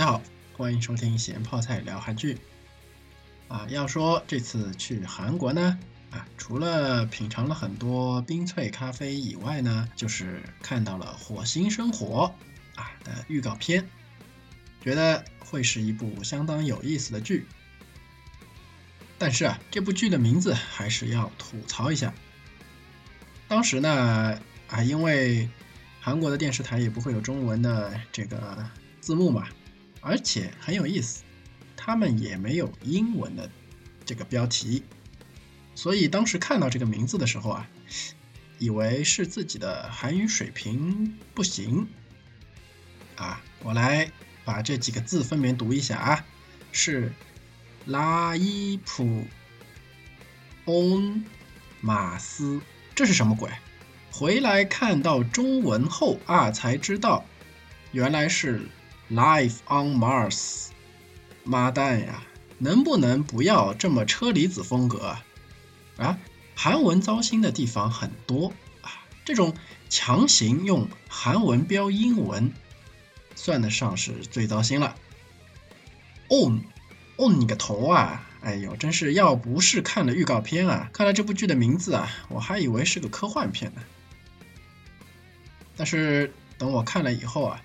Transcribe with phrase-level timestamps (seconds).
[0.00, 0.22] 大家好，
[0.56, 2.38] 欢迎收听咸泡菜聊韩剧。
[3.48, 5.78] 啊，要说这次去韩国呢，
[6.10, 12.34] 啊，除了品尝了很多冰萃咖啡以外呢，就是看到了《火星生活》
[12.80, 13.86] 啊的预告片，
[14.82, 17.46] 觉得会是一部相当有意思的剧。
[19.18, 22.14] 但是啊，这部剧的名字还是要吐槽一下。
[23.48, 25.50] 当时呢，啊，因为
[26.00, 28.66] 韩国的电视台也不会有中文的这个
[29.02, 29.46] 字幕嘛，
[30.00, 31.22] 而且很有意思，
[31.76, 33.50] 他们也没有英文的
[34.04, 34.82] 这个标题，
[35.74, 37.68] 所以当时看到这个名字的时候啊，
[38.58, 41.88] 以为是自己的韩语水平不行。
[43.16, 44.10] 啊，我来
[44.44, 46.24] 把这几个字分别读一下啊，
[46.72, 47.12] 是。
[47.86, 49.24] 拉伊普
[50.66, 51.24] 翁
[51.80, 52.60] 马斯，
[52.94, 53.50] 这是什么鬼？
[54.12, 57.24] 回来看到中文后啊，才知道
[57.90, 58.60] 原来是
[59.10, 60.68] Life on Mars。
[61.42, 62.22] 妈蛋呀，
[62.58, 65.16] 能不能不要这么车厘子风格
[65.96, 66.18] 啊？
[66.54, 68.52] 韩文糟心的地方很多
[68.82, 69.54] 啊，这种
[69.88, 72.52] 强行用韩文标英文，
[73.34, 74.94] 算得上是最糟心了。
[76.28, 76.60] On。
[77.16, 78.26] 哦，你个头啊！
[78.40, 83.82] 哎呦，真是要不是看了预告片啊，看了这部剧的名字啊，我还以为是个科幻片呢。
[85.76, 87.62] 但是等我看了以后啊，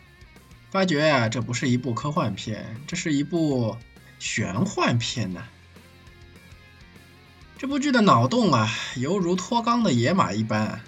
[0.72, 3.78] 发觉啊，这不是一部科幻片，这是一部
[4.20, 5.44] 玄幻片呢。
[7.58, 10.82] 这部剧的脑洞啊，犹如脱肛的野马一般。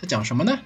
[0.00, 0.60] 它讲什么呢？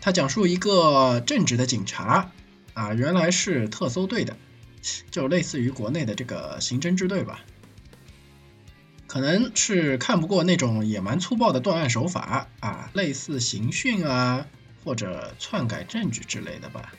[0.00, 2.30] 它讲述一个正直的警察
[2.74, 4.36] 啊，原来是特搜队的。
[5.12, 7.38] 就类似于国内的这个刑侦支队吧，
[9.06, 14.48] 可能是看不过那种野蛮粗暴的断案手法啊，类似刑讯啊
[14.84, 16.92] 或者篡改证据之类的吧。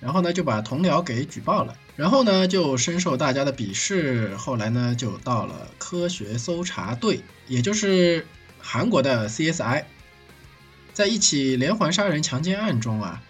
[0.00, 4.36] 然后呢就把同僚给举报了，然后呢就深受大家的鄙视。
[4.36, 8.26] 后来呢就到了科学搜查队，也就是
[8.60, 9.84] 韩国的 CSI，
[10.92, 13.22] 在一起连环杀人强奸案中啊，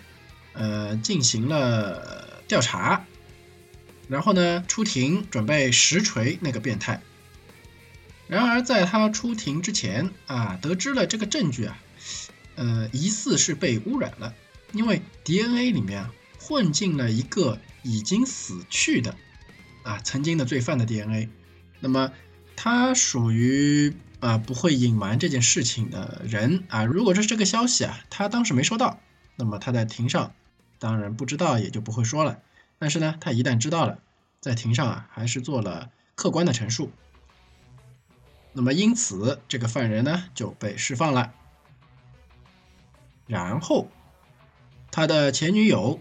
[0.52, 3.04] 呃进行了调查。
[4.08, 7.02] 然后呢，出庭准备实锤那个变态。
[8.26, 11.78] 然而在他出庭之前啊，得知了这个证据啊，
[12.58, 14.34] 呃，疑似是被污染了，
[14.72, 16.10] 因为 DNA 里面
[16.40, 19.14] 混进了一个已经死去的
[19.84, 21.28] 啊曾经的罪犯的 DNA。
[21.78, 22.10] 那么
[22.56, 26.84] 他属于啊不会隐瞒这件事情的人啊。
[26.84, 28.98] 如果这是这个消息啊，他当时没收到，
[29.36, 30.34] 那么他在庭上
[30.80, 32.40] 当然不知道，也就不会说了。
[32.80, 34.00] 但是呢，他一旦知道了，
[34.40, 36.90] 在庭上啊，还是做了客观的陈述。
[38.52, 41.32] 那么因此，这个犯人呢就被释放了。
[43.28, 43.88] 然后，
[44.90, 46.00] 他的前女友，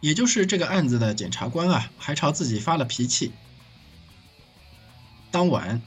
[0.00, 3.32] 也就是这个案子的检察官啊，还朝自己发了脾气。
[5.32, 5.82] 当晚，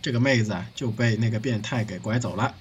[0.00, 2.54] 这个妹子啊就被那个变态给拐走了。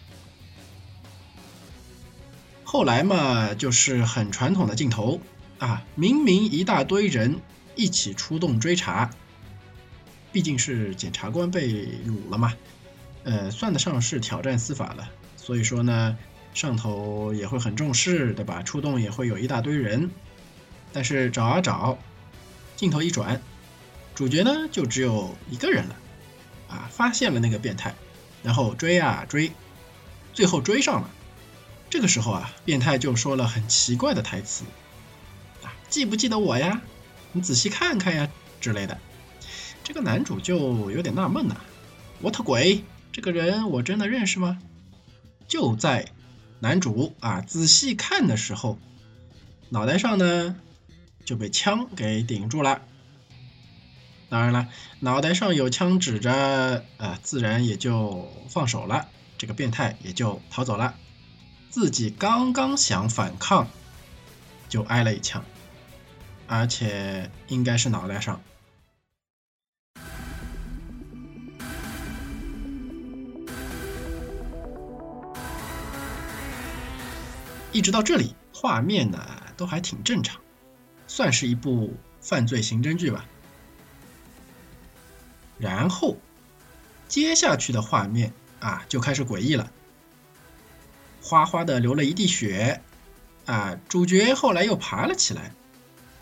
[2.63, 5.21] 后来嘛，就是很传统的镜头。
[5.59, 7.41] 啊，明明一大堆人
[7.75, 9.09] 一起出动追查，
[10.31, 11.67] 毕竟是检察官被
[12.05, 12.53] 掳了嘛，
[13.23, 15.09] 呃，算得上是挑战司法了。
[15.35, 16.15] 所以说呢，
[16.53, 18.63] 上头也会很重视，对吧？
[18.63, 20.09] 出动也会有一大堆人，
[20.91, 21.97] 但是找啊找，
[22.75, 23.41] 镜头一转，
[24.15, 25.95] 主角呢就只有一个人了，
[26.67, 27.93] 啊，发现了那个变态，
[28.41, 29.51] 然后追啊追，
[30.33, 31.09] 最后追上了。
[31.89, 34.65] 这个时候啊，变态就说了很奇怪的台词。
[35.63, 36.81] 啊记不记得我呀？
[37.31, 38.27] 你仔细看看呀
[38.59, 38.97] 之类的。
[39.83, 41.61] 这个男主就有点纳闷了，
[42.19, 44.59] 我特鬼，这个人我真的认识吗？
[45.47, 46.09] 就在
[46.59, 48.79] 男主啊仔细看的时候，
[49.69, 50.55] 脑袋上呢
[51.23, 52.81] 就被枪给顶住了。
[54.29, 54.67] 当然了，
[54.99, 59.07] 脑袋上有枪指着，啊，自然也就放手了，
[59.37, 60.95] 这个变态也就逃走了。
[61.69, 63.67] 自己刚刚想反抗，
[64.67, 65.43] 就挨了一枪。
[66.47, 68.41] 而且应该是脑袋上。
[77.77, 79.23] 一直到这里，画面呢
[79.55, 80.41] 都还挺正常，
[81.07, 83.23] 算是一部犯罪刑侦剧吧。
[85.59, 86.17] 然后
[87.07, 89.71] 接下去的画面啊就开始诡异了，
[91.21, 92.81] 哗哗的流了一地血，
[93.45, 95.51] 啊，主角后来又爬了起来。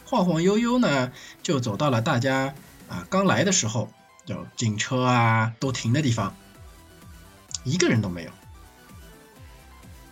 [0.06, 2.54] 晃晃悠悠呢，就走到了大家
[2.90, 3.90] 啊刚来的时候，
[4.26, 6.36] 有警车啊都停的地方，
[7.64, 8.32] 一个人都没有，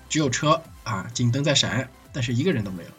[0.08, 2.90] 只有车啊警灯在闪，但是一个人都没有。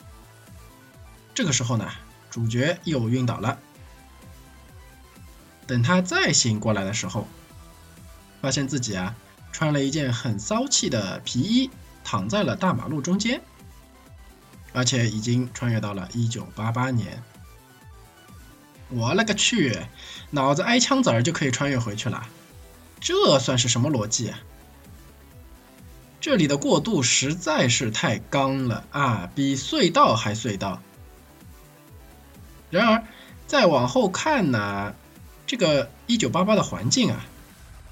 [1.35, 1.91] 这个时候呢，
[2.31, 3.59] 主角又晕倒了。
[5.67, 7.27] 等他再醒过来的时候，
[8.43, 9.15] 发现自己啊
[9.51, 11.71] 穿了一件很骚气的皮衣，
[12.05, 13.41] 躺在了大马路中间，
[14.73, 17.23] 而且已经穿越到了一九八八年。
[18.91, 19.77] 我勒个去，
[20.31, 22.29] 脑子挨枪子儿就可以穿越回去了，
[23.01, 24.39] 这算是什么逻辑啊？
[26.25, 30.81] 这里的过渡实在是太刚了啊，比隧道还隧道。
[32.71, 33.05] 然而，
[33.47, 34.95] 再往后看呢，
[35.47, 37.27] 这个一九八八的环境啊，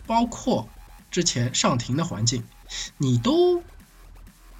[0.06, 0.67] 包括
[1.11, 2.43] 之前上庭的环境，
[2.96, 3.62] 你都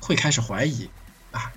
[0.01, 0.91] 会开始怀疑
[1.31, 1.51] 啊。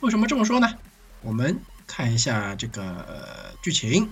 [0.00, 0.76] 为什么这么说呢？
[1.20, 4.10] 我们看一下这个剧情。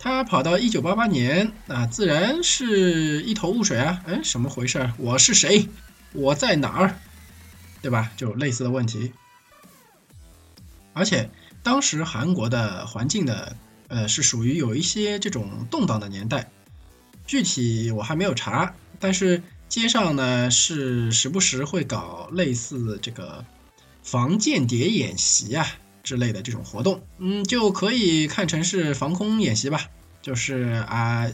[0.00, 4.02] 他跑到一九八八年，那自然是一头雾水啊！
[4.08, 4.90] 哎，什么回事？
[4.98, 5.68] 我是谁？
[6.14, 6.98] 我在哪儿？
[7.82, 8.10] 对吧？
[8.16, 9.12] 就类似的问题。
[10.94, 11.28] 而且
[11.62, 13.56] 当时韩国的环境的，
[13.88, 16.50] 呃，是属于有一些这种动荡的年代。
[17.26, 23.44] 具体我还没有查，但是街上呢是时不时会搞类似这个
[24.02, 25.66] 防间谍演习啊。
[26.04, 29.88] 之类的这种活动，嗯，就可以看成是防空演习吧。
[30.20, 31.26] 就是啊，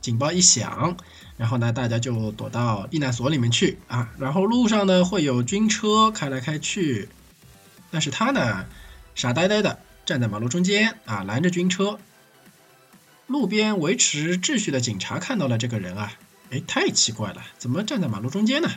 [0.00, 0.96] 警报一响，
[1.36, 4.10] 然后呢，大家就躲到避难所里面去啊。
[4.18, 7.08] 然后路上呢会有军车开来开去，
[7.90, 8.66] 但是他呢
[9.14, 11.98] 傻呆呆的站在马路中间啊，拦着军车。
[13.26, 16.12] 路边维持秩序的警察看到了这个人啊，
[16.50, 18.70] 哎，太奇怪了，怎么站在马路中间呢？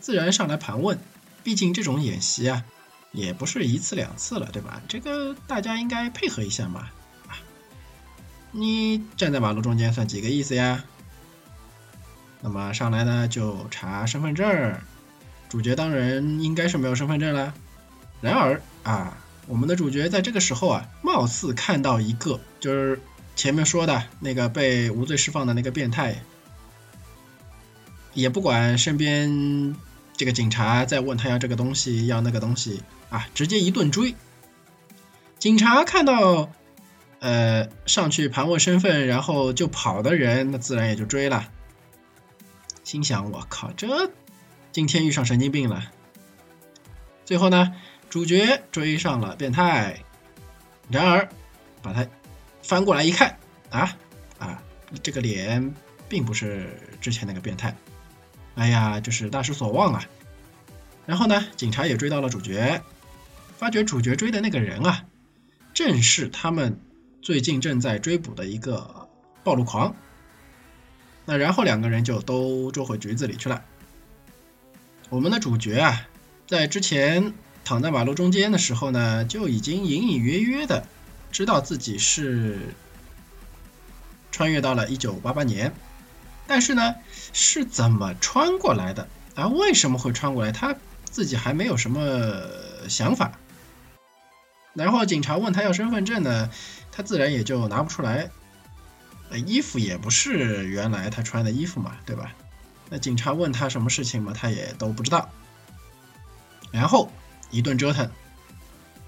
[0.00, 0.98] 自然上来盘问，
[1.44, 2.64] 毕竟这种演习啊。
[3.12, 4.80] 也不是一次两次了，对吧？
[4.86, 6.88] 这个大家应该配合一下嘛。
[8.52, 10.84] 你站在马路中间算几个意思呀？
[12.40, 14.76] 那么上来呢就查身份证，
[15.48, 17.54] 主角当然应该是没有身份证了。
[18.20, 19.16] 然而啊，
[19.46, 23.00] 我们的主角在这个时候啊，貌似看到一个，就是
[23.36, 26.22] 前面说的那个被无罪释放的那个变态，
[28.14, 29.74] 也不管身边。
[30.16, 34.14] 这个警察在问他要这个东西，要那个东西啊，直接一顿追。
[35.38, 36.52] 警察看到，
[37.20, 41.48] 呃，上去盘问身份，然后就跑的人，那自然也就追了。
[42.82, 44.10] 心想：我靠，这
[44.72, 45.84] 今天遇上神经病了。
[47.24, 47.74] 最后呢，
[48.08, 50.02] 主角追上了变态，
[50.88, 51.28] 然而
[51.82, 52.06] 把他
[52.62, 53.38] 翻过来一看，
[53.68, 53.96] 啊
[54.38, 54.62] 啊，
[55.02, 55.74] 这个脸
[56.08, 57.76] 并不是之前那个变态。
[58.54, 60.04] 哎呀，就是大失所望啊！
[61.06, 62.82] 然后呢，警察也追到了主角，
[63.58, 65.04] 发觉主角追的那个人啊，
[65.72, 66.80] 正是他们
[67.22, 69.08] 最近正在追捕的一个
[69.44, 69.94] 暴露狂。
[71.26, 73.62] 那然后两个人就都捉回局子里去了。
[75.10, 76.08] 我们的主角啊，
[76.46, 77.34] 在之前
[77.64, 80.86] 躺在马路中间的时候呢，就已经隐隐约约的
[81.30, 82.74] 知道自己是
[84.32, 85.74] 穿越到了一九八八年。
[86.46, 86.96] 但是呢，
[87.32, 89.46] 是怎么穿过来的啊？
[89.48, 90.50] 为什么会穿过来？
[90.52, 90.74] 他
[91.04, 92.42] 自己还没有什么
[92.88, 93.38] 想法。
[94.72, 96.50] 然后警察问他要身份证呢，
[97.00, 98.30] 他自然也就拿不出来。
[99.46, 102.34] 衣服也不是原来他穿的衣服嘛，对吧？
[102.90, 105.30] 那警察问他什么事情嘛，他也都不知道。
[106.70, 107.10] 然后
[107.50, 108.10] 一顿折腾，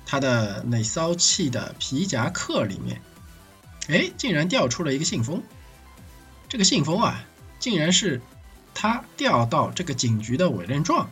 [0.06, 3.02] 他的那骚气的皮夹克里面，
[3.88, 5.42] 哎，竟然掉出了一个信封。
[6.48, 7.22] 这个信封啊。
[7.58, 8.20] 竟然是
[8.74, 11.10] 他调到这个警局的委任状，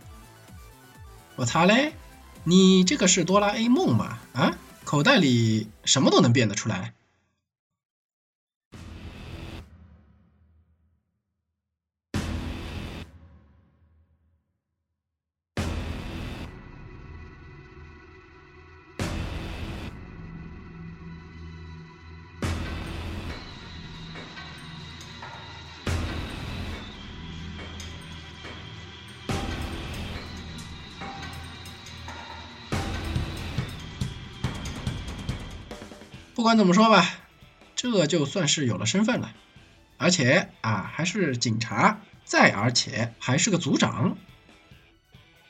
[1.37, 1.93] 我擦嘞！
[2.43, 4.19] 你这个是哆啦 A 梦吗？
[4.33, 4.57] 啊，
[4.91, 6.95] 口袋里什么都能变得出来。
[36.41, 37.07] 不管怎么说吧，
[37.77, 39.35] 这就算是有了身份了，
[39.99, 44.17] 而且啊还是警察，再而且还是个组长。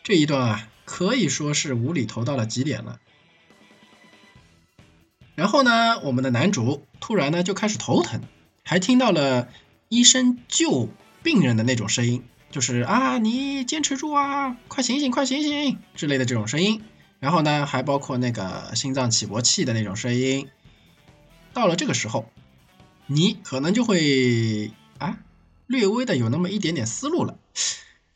[0.02, 2.98] 这一段啊可以说是无厘头到了极点了。
[5.36, 8.22] 然后呢，我们的男主突然呢就开始头疼，
[8.64, 9.46] 还听到了
[9.88, 10.88] 医生救
[11.22, 16.82] 病人的那种声音，就是啊你坚持住啊，快醒醒快醒醒之类的这种声音。
[17.20, 20.48] 然后呢还包括那个心脏起搏器的那种声音。
[21.52, 22.30] 到了这个时候，
[23.06, 25.18] 你可能就会啊，
[25.66, 27.36] 略微的有那么一点点思路了。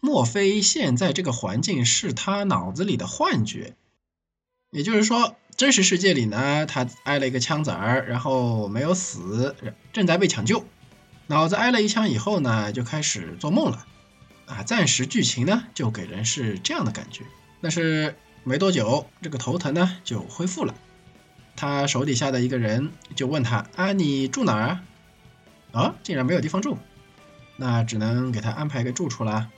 [0.00, 3.74] 莫非现在这个环境是他脑子里的幻觉？
[4.70, 9.56] 也就是说，真实世界里呢，他挨了一个枪子儿，然后没有死，
[9.92, 10.64] 正在被抢救。
[11.26, 13.86] 脑子挨了一枪以后呢，就开始做梦了。
[14.46, 17.24] 啊，暂时剧情呢就给人是这样的感觉。
[17.62, 20.74] 但是没多久，这个头疼呢就恢复了。
[21.56, 24.82] 他手底下的一个人就问他：“啊，你住哪儿啊？”
[25.72, 26.78] 啊，竟然没有地方住，
[27.56, 29.50] 那只能给他安排个住处啦。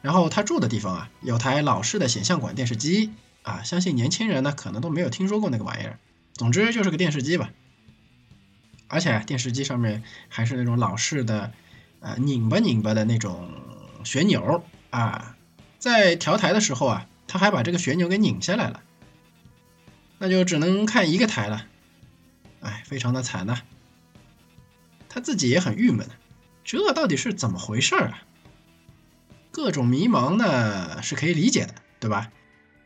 [0.00, 3.12] 然后他住的地方啊，有台老式的显像管电视机
[3.42, 5.98] 啊，相信年轻人呢可能都没有听说过那个玩意儿。
[6.34, 7.50] 总之就是个电视机吧。
[8.88, 11.52] 而且电视机上面还是那种老式的，
[12.00, 13.48] 呃，拧巴拧巴的那种
[14.04, 15.36] 旋钮啊，
[15.78, 18.82] 在调台的时候啊，他还把这个旋钮给拧下来了，
[20.22, 21.66] 那就只能看一个台了，
[22.60, 23.60] 哎，非常的惨呐。
[25.08, 26.08] 他自己也很郁闷，
[26.62, 28.22] 这到底是怎么回事啊？
[29.50, 32.30] 各种迷茫呢是可以理解的，对吧？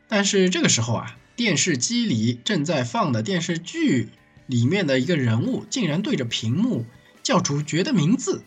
[0.08, 4.08] 但是这个时候啊，电视机里正在放的电视剧。
[4.46, 6.86] 里面的一个人物竟然对着屏幕
[7.22, 8.44] 叫主角的名字。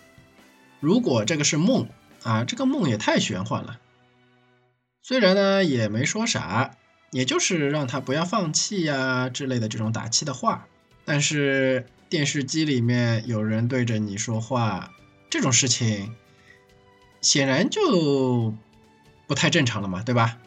[0.79, 1.89] 如果这个是梦
[2.23, 3.81] 啊，这个梦也太玄幻了。
[5.03, 6.77] 虽然呢也没说啥，
[7.11, 10.67] 也就是让他不要放弃呀之类的这种打气的话，
[11.05, 14.91] 但是电视机里面有人对着你说话，
[15.29, 16.15] 这种事情
[17.21, 18.53] 显然就
[19.27, 20.37] 不太正常了嘛，对吧？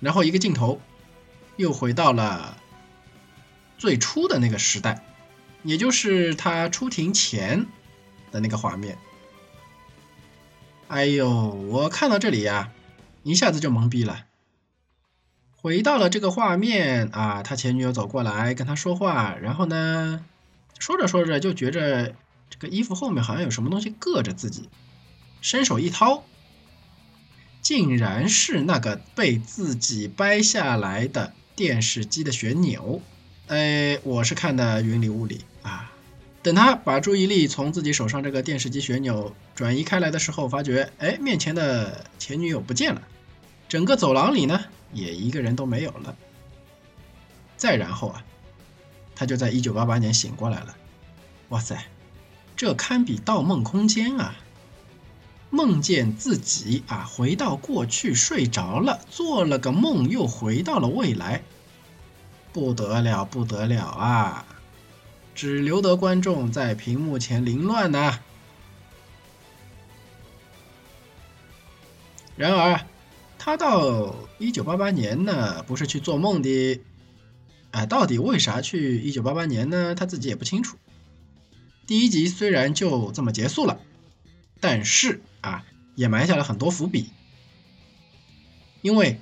[0.00, 0.80] 然后一个镜头
[1.56, 2.58] 又回到了。
[3.76, 5.04] 最初的那个时代，
[5.62, 7.66] 也就是他出庭前
[8.30, 8.96] 的那个画面。
[10.88, 12.72] 哎呦，我看到这里呀，
[13.24, 14.26] 一下子就懵逼了。
[15.64, 20.22] 回到了这个画面啊，他前女友走过来跟他说话，然后呢，
[20.78, 22.14] 说着说着就觉着
[22.50, 24.68] 这个衣服后面好像有什么东西硌着自己，
[25.40, 26.22] 伸手一掏，
[27.62, 33.00] 竟然是那个被自己掰下来的电视机的旋钮。
[33.46, 35.90] 哎，我是看的云里雾里啊。
[36.42, 43.00] 等他把注意力从自己手上这个电视机旋钮转移开来的时候，发觉哎，面前的前女友不见了，
[43.66, 44.62] 整个走廊里呢
[44.94, 46.16] 也一个人都没有了。
[47.56, 48.24] 再然后啊，
[49.14, 50.74] 他就在一九八八年醒过来了。
[51.50, 51.84] 哇塞，
[52.56, 54.36] 这堪比盗梦空间啊！
[55.50, 61.42] 梦见自己啊回到过去睡着了，做了个梦，又回到了未来。
[62.52, 64.46] 不得了，不得了啊！
[65.34, 68.20] 只留得观众在屏幕前凌乱呐。
[72.36, 72.84] 然而，
[73.44, 76.80] 他到一九八八年呢，不是去做梦的。
[77.72, 79.94] 哎，到底为啥去一九八八年呢？
[79.94, 80.78] 他自己也不清楚。
[81.86, 83.78] 第一集虽然就这么结束了，
[84.60, 85.62] 但是啊，
[85.94, 87.10] 也埋下了很多伏笔。
[88.80, 89.20] 因为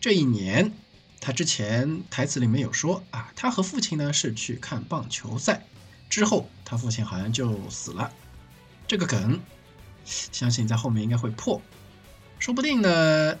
[0.00, 0.72] 这一年。
[1.18, 5.66] 他之前台词里面有说啊，他和父亲呢是去看棒球赛，
[6.08, 8.12] 之后他父亲好像就死了。
[8.86, 9.40] 这个梗，
[10.04, 11.60] 相信在后面应该会破，
[12.38, 13.36] 说不定呢，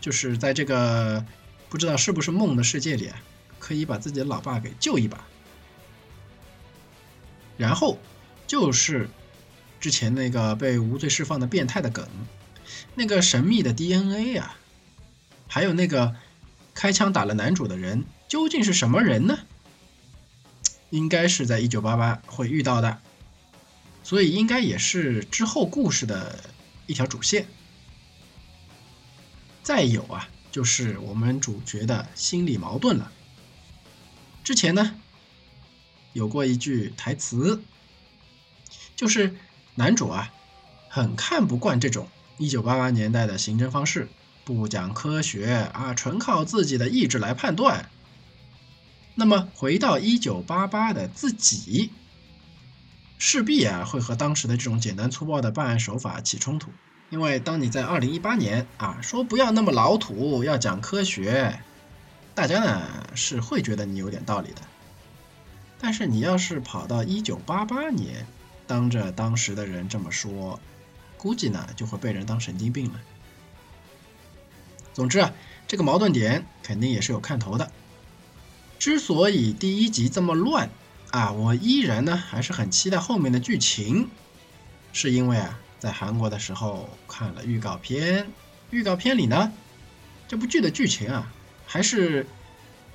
[0.00, 1.24] 就是在这个
[1.68, 3.10] 不知道是不是梦的世界里，
[3.58, 5.26] 可以把自己的老爸给救一把。
[7.56, 7.98] 然后
[8.46, 9.08] 就是
[9.80, 12.08] 之前那个被无罪释放的变态的梗，
[12.94, 14.56] 那个神秘的 DNA 啊，
[15.46, 16.14] 还有那个。
[16.78, 19.38] 开枪打了男主的人究竟是什么人呢？
[20.90, 23.00] 应该是在一九八八会遇到的，
[24.02, 26.38] 所以应该也是之后故事的
[26.86, 27.46] 一条主线。
[29.66, 33.10] 再有啊，就是我们主角的心理矛盾了。
[34.44, 34.94] 之前呢，
[36.12, 37.60] 有过一句台词，
[38.94, 39.34] 就是
[39.74, 40.32] 男主啊，
[40.88, 42.08] 很看不惯这种
[42.38, 44.08] 一九八八年代的刑侦方式。
[44.44, 47.90] 不讲科学啊，纯靠自己的意志来判断。
[49.16, 51.90] 那么回到一九八八的自己，
[53.18, 56.70] 势必啊会和当时的这种简单粗暴的办案手法起冲突。
[57.08, 61.60] 因为当你在二零一八年啊说不要那么老土，要讲科学，
[62.34, 62.82] 大家呢
[63.14, 64.62] 是会觉得你有点道理的。
[65.78, 68.26] 但是你要是跑到一九八八年，
[68.66, 70.58] 当着当时的人这么说，
[71.16, 73.00] 估计呢就会被人当神经病了。
[74.92, 75.32] 总之啊，
[75.68, 77.70] 这个矛盾点肯定也是有看头的。
[78.78, 80.70] 之所以第一集这么乱
[81.10, 84.08] 啊，我依然呢还是很期待后面的剧情，
[84.92, 88.26] 是因为啊，在韩国的时候看了预告片，
[88.70, 89.52] 预告片里呢，
[90.26, 91.32] 这部剧的剧情啊
[91.64, 92.26] 还是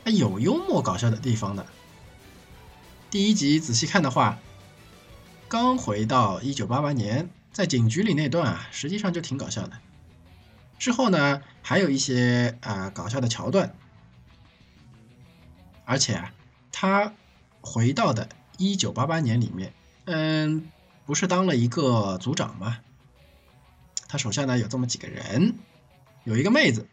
[0.04, 1.66] 还有幽默搞笑的地方的。
[3.10, 4.40] 第一集仔细看的话，
[5.48, 9.78] 刚回到一九八八年，在警局里那段啊，实际上就挺搞笑的。
[10.78, 13.74] 之后呢，还有一些啊搞笑的桥段，
[15.86, 16.34] 而且啊，
[16.74, 17.14] 他
[17.62, 19.72] 回到的1988年里面，
[20.04, 20.70] 嗯，
[21.12, 22.78] 不是当了一个组长吗？
[24.08, 25.56] 他手下呢有这么几个人，
[26.24, 26.88] 有一个妹子，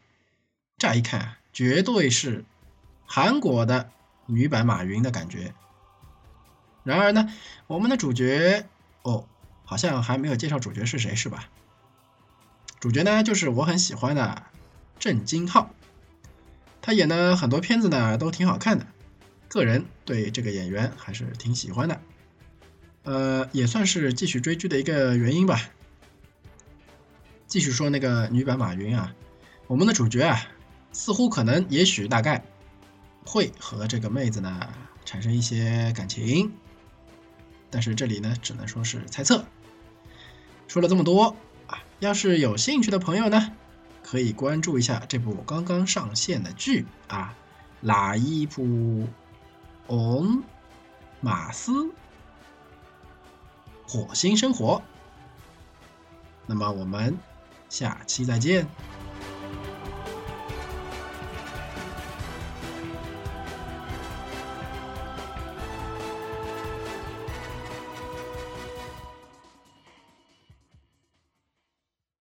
[0.76, 2.44] 乍一看啊，绝对是
[3.06, 3.92] 韩国的
[4.26, 5.54] 女版马云的感觉。
[6.82, 7.32] 然而呢，
[7.68, 8.66] 我们的主角
[9.02, 9.28] 哦，
[9.64, 11.48] 好像还没有介绍主角是谁，是吧？
[12.80, 14.46] 主角呢，就是我很喜欢的
[14.98, 15.70] 郑金浩，
[16.82, 18.88] 他演的很多片子呢都挺好看的，
[19.46, 22.00] 个人对这个演员还是挺喜欢的，
[23.04, 25.60] 呃，也算是继续追剧的一个原因吧。
[27.46, 29.14] 继续说那个女版马云啊，
[29.66, 30.38] 我们的主角啊，
[30.92, 32.44] 似乎可能也许大概
[33.24, 34.60] 会和这个妹子呢
[35.04, 36.52] 产生一些感情，
[37.70, 39.44] 但是这里呢只能说是猜测。
[40.66, 41.36] 说了这么多
[41.66, 41.82] 啊。
[42.00, 43.52] 要是有兴趣的朋友呢，
[44.04, 47.34] 可以关注一下这部刚刚上线的剧啊，
[47.86, 49.08] 《拉伊普
[49.88, 50.42] 翁
[51.20, 51.90] 马斯
[53.88, 54.76] 火星生活》。
[56.46, 57.16] 那么我们
[57.70, 58.68] 下期再见。